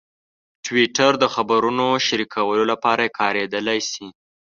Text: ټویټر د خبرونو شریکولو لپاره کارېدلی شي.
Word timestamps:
ټویټر 0.65 1.11
د 1.19 1.25
خبرونو 1.33 1.87
شریکولو 2.07 2.63
لپاره 2.71 3.03
کارېدلی 3.19 3.79
شي. 3.91 4.07